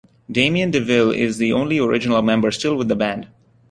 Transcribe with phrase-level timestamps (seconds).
[0.31, 3.27] Damien DeVille is the only original member still with the band.